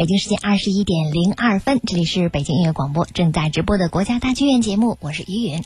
[0.00, 5.62] 北京时间二十一点零二分，这里是北京音乐广播正在直播的国家大剧院节目，我是于云。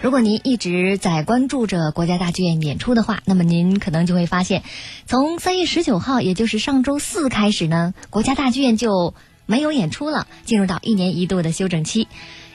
[0.00, 4.62] 如果您一直在关注着国家大剧院演出的话，那么您可能就会发现，
[5.04, 9.14] 从三月十九号，也就是上周四开始呢，国家大剧院就
[9.46, 12.06] 没有演出了，进入到一年一度的休整期。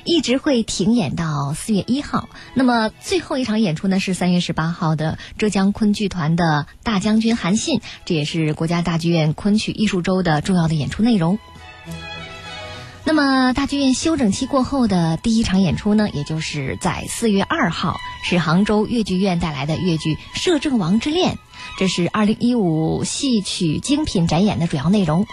[0.05, 2.29] 一直会停演到四月一号。
[2.53, 11.37] 那么最后一场演出呢是三月十八号的浙江昆剧团的《大将军韩信》，这也是国家大剧院昆曲艺术周的重要的演出内容。
[13.07, 21.33] 那么大剧院休整期过后的第一场演出呢，也就是在四月二号，是杭州越剧院带来的越剧《摄政王之恋》，
[21.77, 25.27] 这是二零一五戏曲精品展演的主要内容。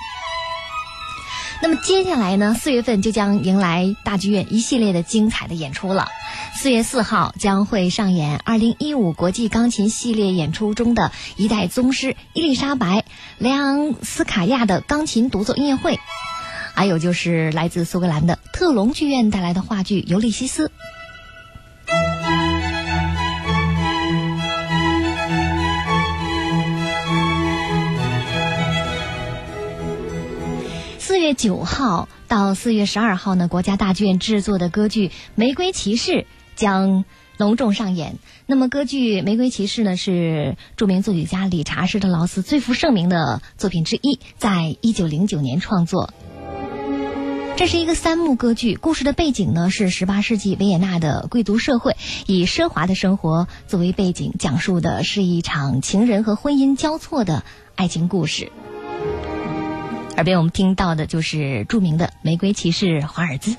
[1.62, 6.09] 那么接下来呢，四月份就将迎来大剧院一系列的精彩的演出了。
[6.57, 12.98] 四月四号将会上演二零一五国际钢琴系列演出中的一代宗师伊丽莎白·
[13.38, 16.01] 莱昂斯卡亚的钢琴独奏音乐会，
[16.75, 20.66] 还有就是来自苏格兰的特隆剧院带来的话剧《尤利西斯》。
[31.35, 36.11] 九号到四月十二号呢，国家大剧院制作的歌剧《玫瑰骑士》
[36.57, 37.05] 将
[37.37, 38.19] 隆重上演。
[38.47, 46.13] 那么，歌剧《玫瑰骑士》呢，是著名作曲家理查施特劳斯最负盛名的作品之一，在一九零九年创作。
[47.55, 51.96] 这是一个三幕歌剧，故事的背景呢是十八世纪维也纳的贵族社会，
[52.27, 57.45] 以奢华的生活作为背景，讲述的是一场情人和婚姻交错的
[57.77, 58.51] 爱情故事。
[60.16, 63.57] 耳边我们听到的就是著名的《玫瑰骑士》华尔兹。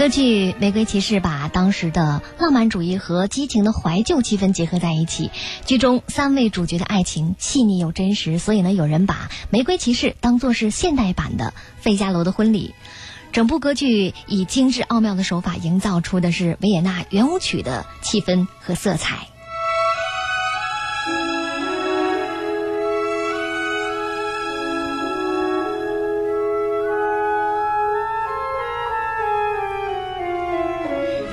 [0.00, 5.30] 歌剧《玫瑰骑士》把当时的浪漫主义和激情的怀旧气氛结合在一起，
[5.66, 11.52] 剧中三位主角的爱情细腻又真实，所以呢，有人把《玫瑰骑士》当作是现代版的
[11.82, 12.74] 《费加罗的婚礼》。
[13.30, 19.29] 整部歌剧以精致奥妙的手法营造出的是维也纳圆舞曲的气氛和色彩。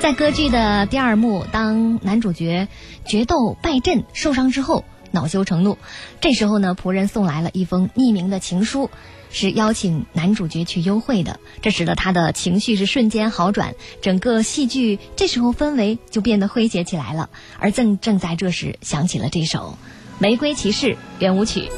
[0.00, 2.68] 在歌剧的第二幕，当男主角
[3.04, 5.76] 决斗败阵受伤之后，恼羞成怒，
[6.20, 8.90] 这时候呢，仆人送来了一封匿名的情书，
[9.30, 11.40] 是邀请男主角去幽会的。
[11.62, 17.28] 这使得他的情绪是瞬间好转，整个戏剧这时候氛围就变得诙谐起来了。
[17.58, 19.76] 而正正在这时，响起了这首
[20.22, 20.86] 《玫瑰骑士》
[21.18, 21.68] 圆舞曲。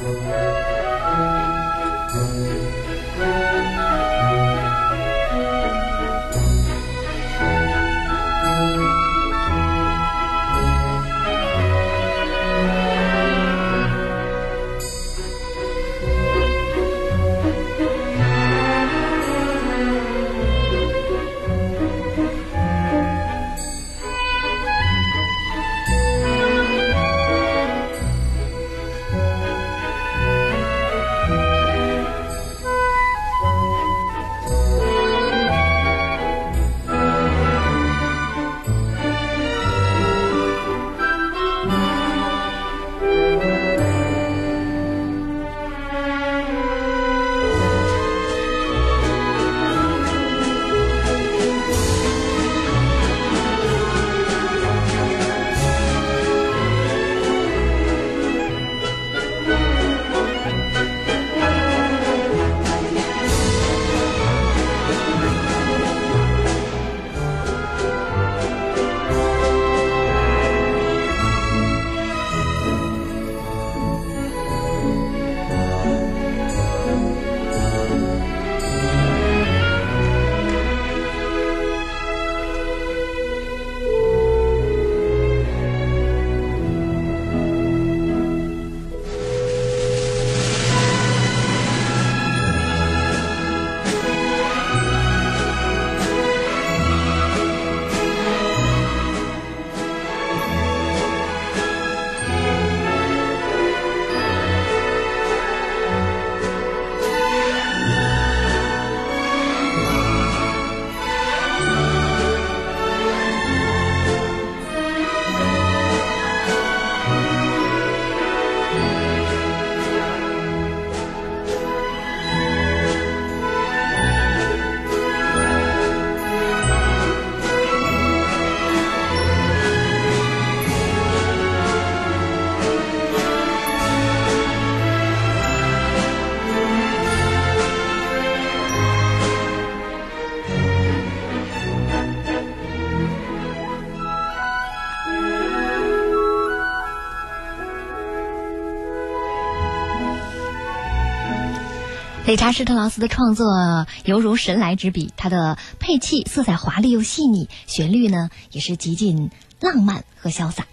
[152.30, 160.66] 理查施特劳斯的创作犹如神来之笔，他的配器色彩华丽又细腻，旋律呢也是极尽浪漫和潇洒。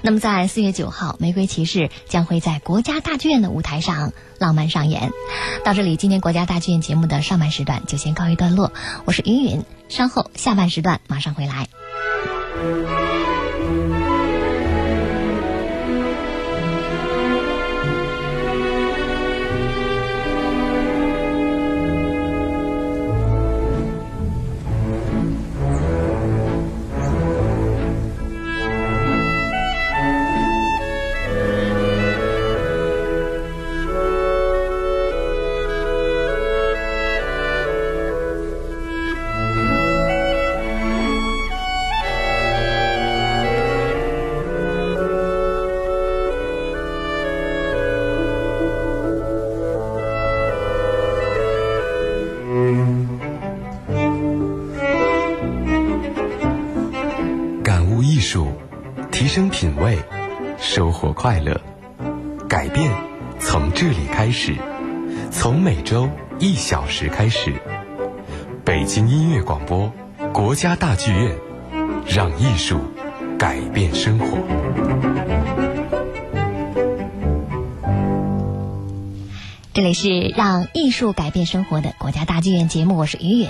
[0.00, 5.10] 那么，在四月九号，《玫瑰骑士》将会在国家大剧院的舞台上浪漫上演。
[5.66, 8.72] 到这里，今天国家大剧院节目的上半时段就先告一段落。
[9.04, 11.68] 我是云云，稍后下半时段马上回来。
[61.26, 61.60] 快乐，
[62.48, 62.88] 改变
[63.40, 64.54] 从这里开始，
[65.32, 66.08] 从每周
[66.38, 67.52] 一小时开始。
[68.64, 69.92] 北京音乐广播，
[70.32, 71.36] 国家大剧院，
[72.06, 72.78] 让艺术
[73.36, 74.38] 改变生活。
[79.74, 83.48] 这里是让艺术改变生活的国家大剧院节目，我是于允。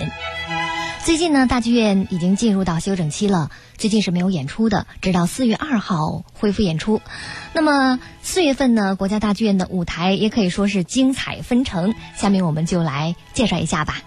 [1.06, 7.00] 最近呢，大剧院已经进入到休整期了，最近是没有演出的，直到四月二号恢复演出。
[7.52, 13.98] 那么四月份呢，国家大剧院的舞台也可以说是精彩纷呈，下面我们就来介绍一下吧。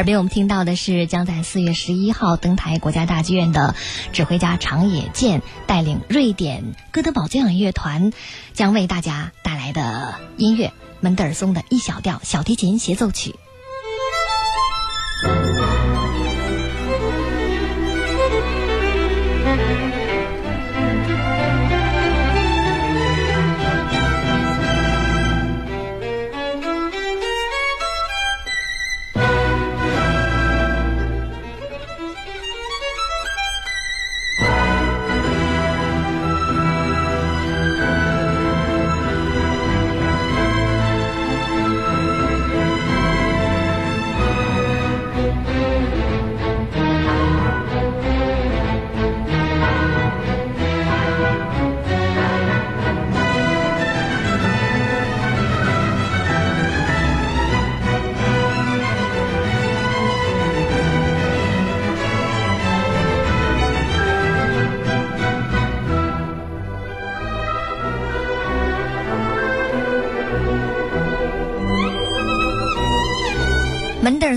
[0.00, 3.74] 耳边我们听到的是将在四月十一号登台国家大剧院的
[4.14, 8.10] 指挥家长野健带领瑞典哥德堡交响乐团
[8.54, 13.34] 将为大家带来的音乐门德尔松的一小调小提琴协奏曲。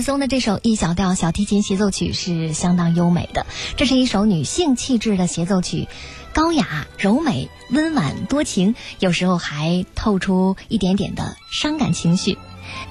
[0.04, 3.46] 松的这首 E 小调小提琴协奏曲是相当优美的，
[3.76, 5.88] 这是一首女性气质的协奏曲，
[6.32, 12.38] 高雅、柔美、温婉、多情，有时候还透出一点点的伤感情绪。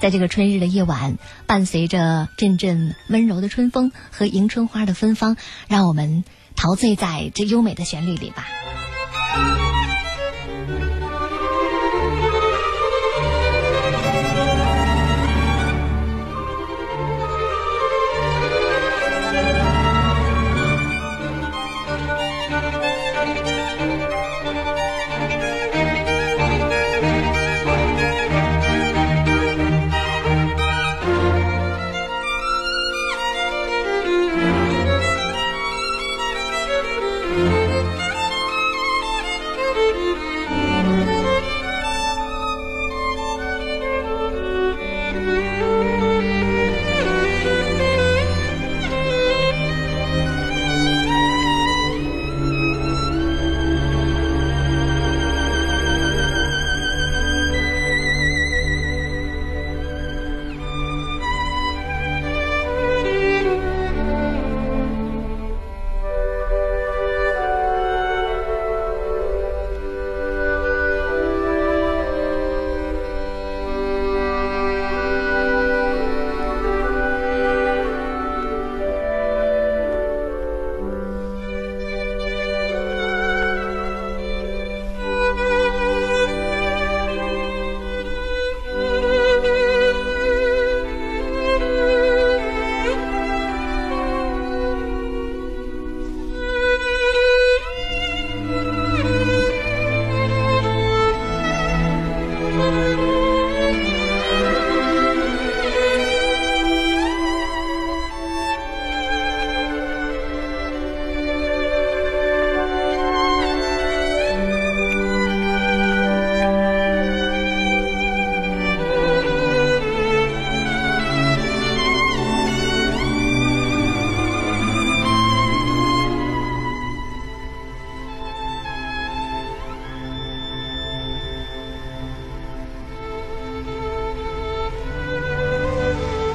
[0.00, 1.16] 在这个春日的夜晚，
[1.46, 5.36] 伴随着阵阵温柔的春风和迎春花的芬芳，
[5.68, 6.24] 让我们
[6.56, 8.46] 陶醉在这优美的旋律里吧。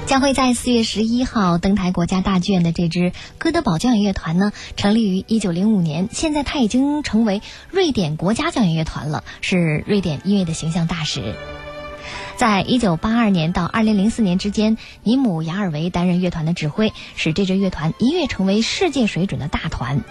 [0.09, 11.35] 将会在四月十一号登台国家大剧院的这支哥德堡交响乐团呢，成立于一九零五年，现在它已经成为瑞典国家交响乐团了，是瑞典音乐的形象大使。
[12.37, 20.03] 在一九八二年到二零零四年之间，尼姆雅尔维担任乐团的指挥，使这支乐团一跃成为世界水准的大团。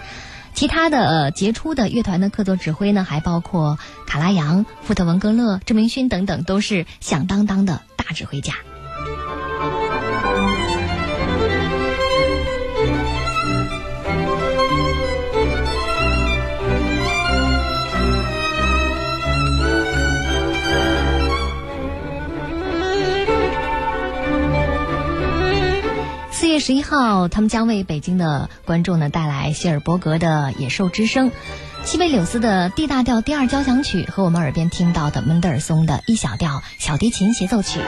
[0.53, 3.77] 其他的杰出的乐团的客座指挥呢，还包括
[4.07, 8.53] 卡拉扬、富特文格勒、郑明勋等等，都是响当当的大指挥家。
[26.59, 31.31] 十一号，他们将为北京的观众呢带来希尔伯格的《野兽之声》，
[31.83, 37.79] 西贝柳斯的 D 大调第二交响曲和我们耳边听到的门德尔松的一小调小提琴协奏曲。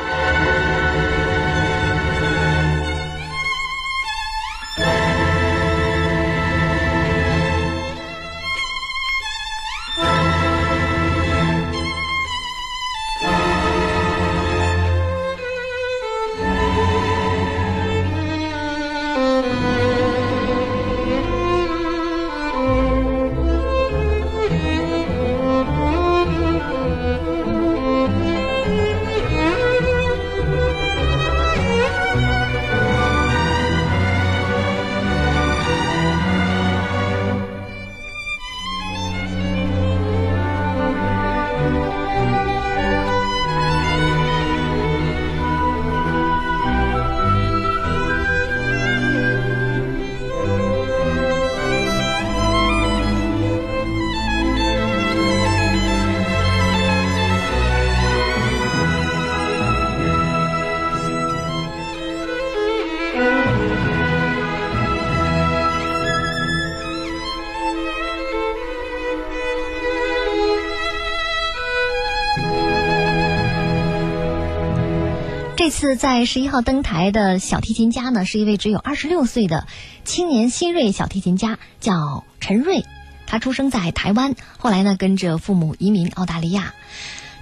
[75.81, 79.65] 次在十一号登台的小提琴家呢，是一位只有二十六岁的
[80.05, 82.85] 青年新锐小提琴家，叫陈瑞。
[83.25, 86.75] 他出生在台湾，后来呢跟着父母移民澳大利亚。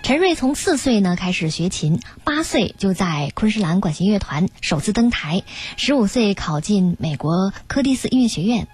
[0.04, 5.44] 陈瑞从四岁呢开始学琴，八岁就在昆士兰管弦乐团首次登台，
[5.76, 8.70] 十五岁考进美国柯蒂斯音乐学院。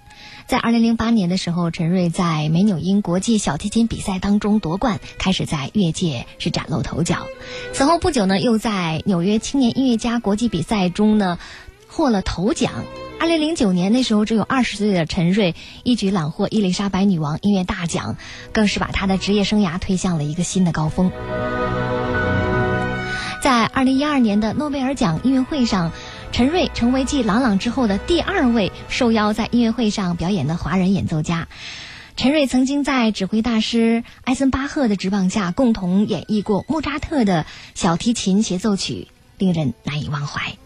[0.48, 7.25] 在二零零八年的时候，陈瑞在美纽英国际小提琴比赛当中夺冠，开始在乐界是崭露头角。
[7.74, 11.39] 此后不久呢，又在纽约青年音乐家国际比赛中呢
[11.88, 12.72] 获了头奖。
[13.20, 18.15] 二零零九年那时候只有二十岁的陈瑞一举揽获伊丽莎白女王音乐大奖，
[18.51, 21.12] 更是把他的职业生涯推向了一个新的高峰。
[23.41, 25.91] 在二零一二年的诺贝尔奖音乐会上。
[26.36, 31.48] 陈瑞成为继朗朗之后的第二位受邀在音乐会上表演的华人演奏家。
[32.18, 40.58] 陈瑞曾经在指挥大师埃森巴赫的指棒下，共同演绎过莫扎特的小提琴协奏曲，令人难以忘怀。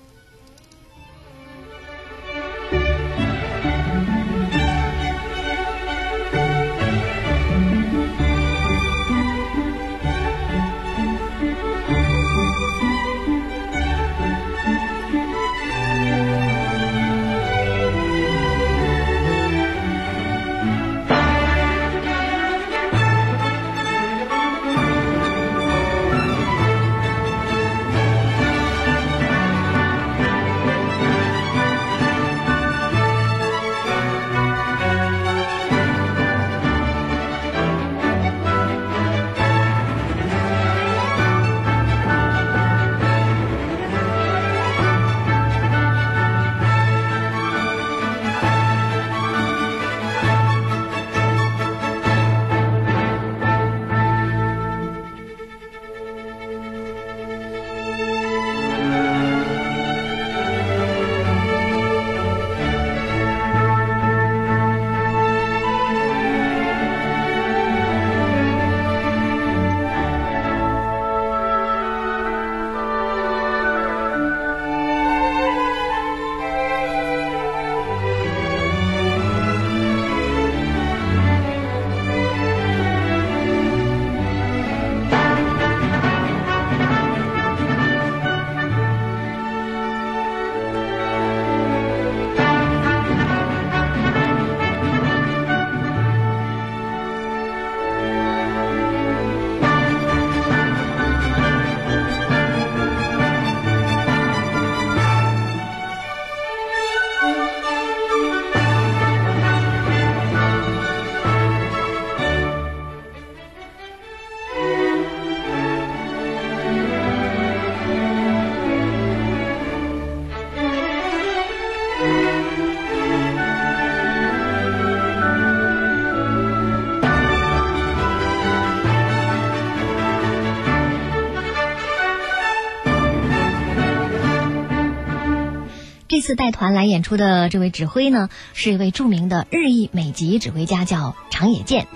[136.30, 141.88] 次带团来演出的这位指挥呢，是一位著名的日裔美籍指挥家，叫长野健。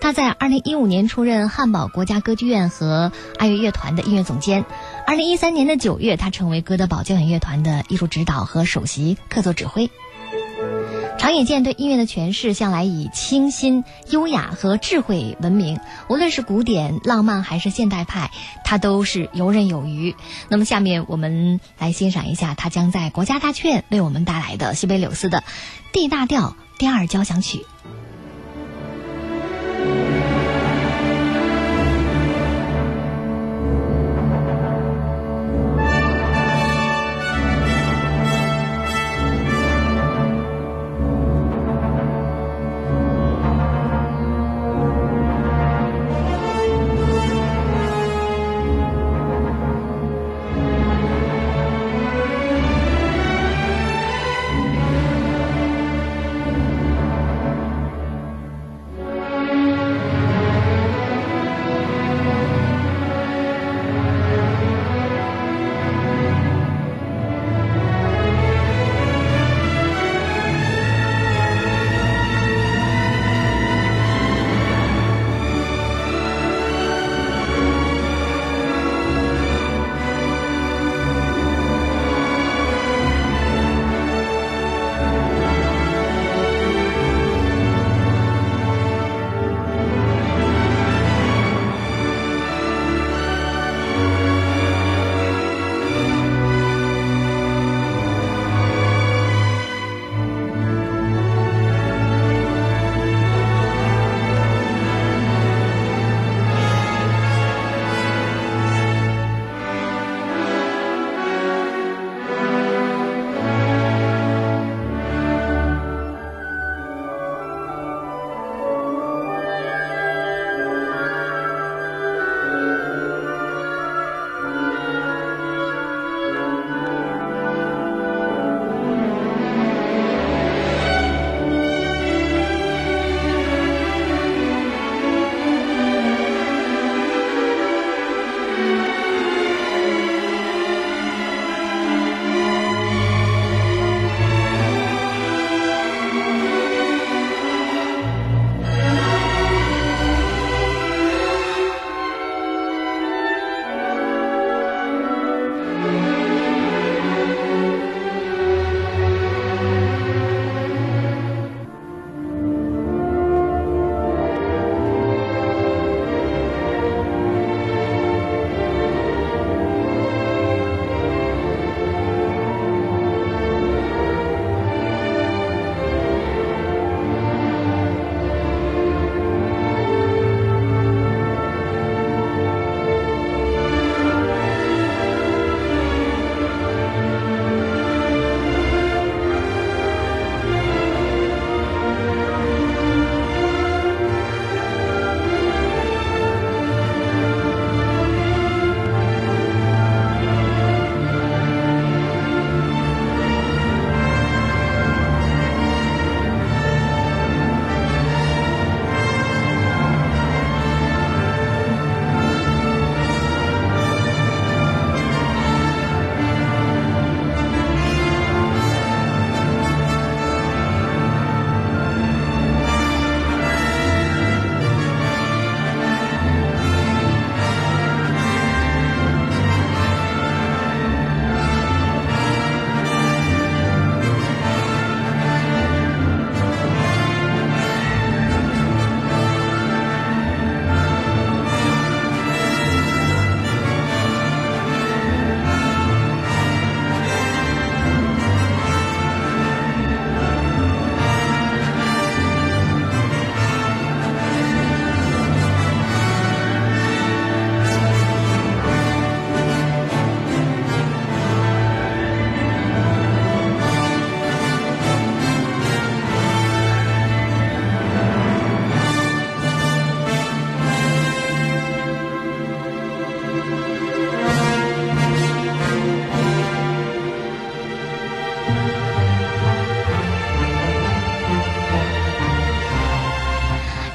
[0.00, 4.64] 他在二零一五年出任汉堡国家歌剧院和爱乐乐团的音乐总监。
[5.06, 9.90] 二零一三年的九月，他成为哥德堡交响乐团的艺术指导和首席客座指挥。
[11.22, 18.32] 长野健对音乐的诠释向来以清新、优雅和智慧闻名，无论是古典、浪漫还是现代派，
[18.64, 20.16] 他都是游刃有余。
[20.48, 25.38] 那么，下面我们来欣赏一下他将在国家大剧院为我们带来的西北柳丝的
[25.92, 27.58] 《D 大调第二交响曲》。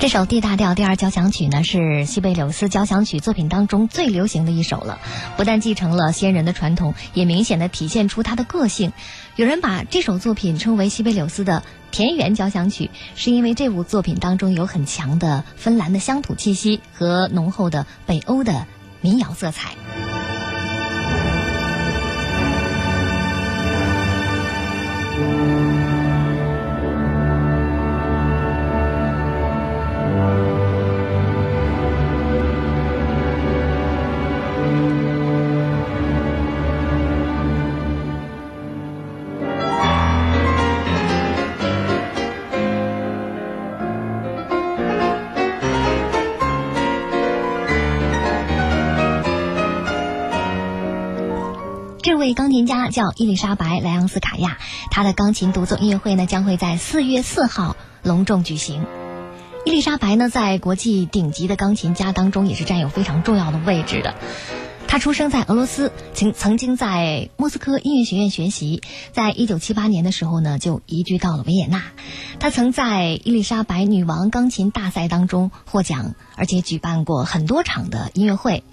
[0.08, 5.02] 这首 D 大调第二交响曲呢，是西贝柳斯交响曲作品当中最流行的一首了。
[5.36, 8.94] 不但继承了先人的传统，也明显的体现出他的个性。
[9.36, 18.66] 有人把这首作品称为西贝柳斯的田园交响曲，是因为这部作品当中有很强的芬兰的乡土气息和浓厚的北欧的
[19.02, 19.72] 民谣色彩。
[52.28, 54.58] 位钢琴家叫伊丽莎白·莱昂斯卡亚，
[54.92, 58.86] 她的钢琴独奏音乐会呢将会在四月四号隆重举行。
[59.66, 64.14] 伊丽莎白呢在国际顶级的钢琴家当中也是占有非常重要的位置的。
[64.90, 68.82] 她出生在俄罗斯，曾曾经在莫斯科音乐学院学习，
[69.14, 71.82] 在一九七八年的时候呢就移居到了维也纳。
[72.42, 78.66] 她曾在伊丽莎白女王钢琴大赛当中获奖，而且举办过很多场的音乐会。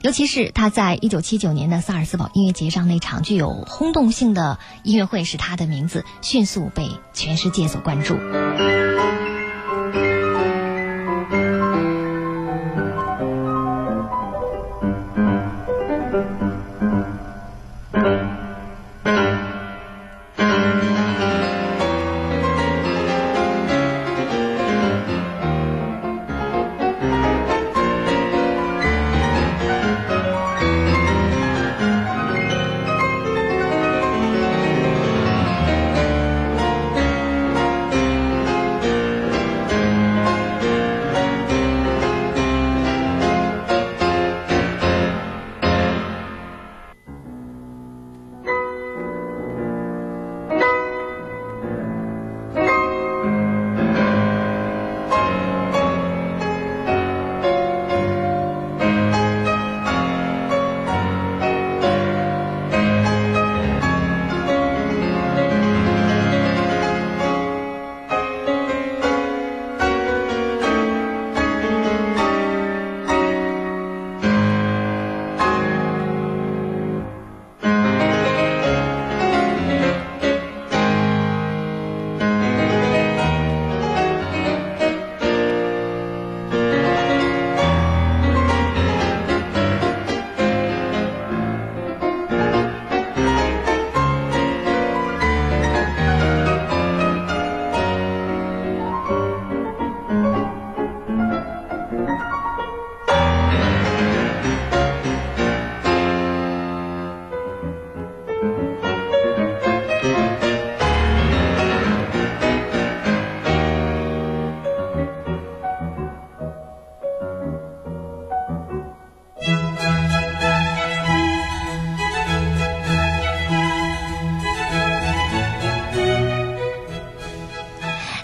[0.00, 8.16] 尤其是他在一九七九年的萨尔斯堡音乐节上那场具有轰动性的音乐会，使他的名字迅速被全世界所关注。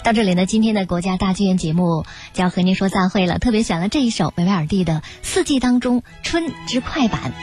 [0.05, 3.39] 到这里呢，今天的国家大剧院节目就要和您说再会了。
[3.39, 7.33] 特别选了这一首维维尔第的《四季当中春之快板》，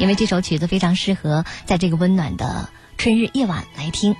[0.00, 4.14] 因为这首曲子非常适合在这个温暖的春日夜晚来听，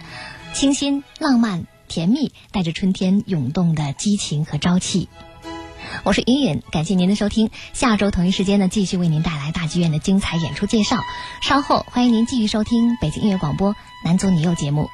[0.52, 5.08] 清新、浪漫、甜蜜，带着春天涌动的激情和朝气。
[6.02, 7.50] 我是云云，感谢您的收听。
[7.72, 11.04] 下周同一时间呢，继续为您带来大剧院的精彩演出介绍。
[11.40, 14.90] 稍后欢迎您继续收听北京音乐广播《男左女右》节目。